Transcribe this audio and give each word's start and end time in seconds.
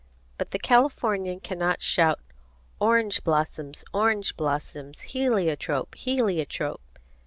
But 0.39 0.49
the 0.49 0.57
Californian 0.57 1.41
cannot 1.41 1.83
shout 1.83 2.19
"orange 2.79 3.23
blossoms, 3.23 3.85
orange 3.93 4.35
blossoms; 4.35 5.01
heliotrope, 5.01 5.93
heliotrope!" 5.93 6.81